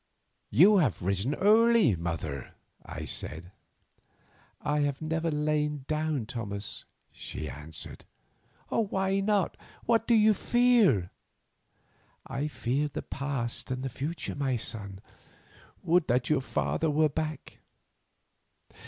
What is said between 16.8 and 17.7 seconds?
were back."